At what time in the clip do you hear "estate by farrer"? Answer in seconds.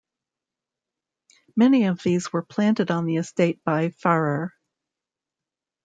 3.17-4.51